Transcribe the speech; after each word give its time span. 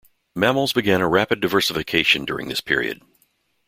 Mammals 0.35 0.73
began 0.73 0.99
a 0.99 1.07
rapid 1.07 1.41
diversification 1.41 2.25
during 2.25 2.49
this 2.49 2.59
period. 2.59 3.03